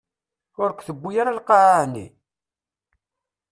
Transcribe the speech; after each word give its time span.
Ur 0.61 0.69
k-tewwi 0.73 1.11
ara 1.21 1.37
lqaɛa, 1.37 1.73
ɛni? 1.83 2.05